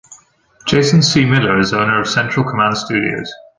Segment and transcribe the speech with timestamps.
[0.65, 1.25] Jason C.
[1.25, 3.31] Miller is owner of Central Command Studios.